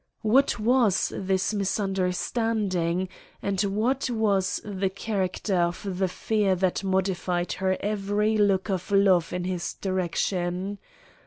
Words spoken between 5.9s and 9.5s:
the fear that modified her every look of love in